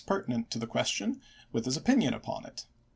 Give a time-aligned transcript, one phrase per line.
[0.01, 1.21] xvm pertinent to the question,
[1.51, 2.65] with his opinion upon it.